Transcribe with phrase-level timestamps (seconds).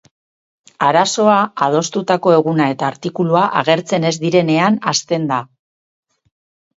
[0.85, 1.33] Arazoa
[1.65, 5.39] adostutako eguna eta artikulua agertzen ez direnean hasten da.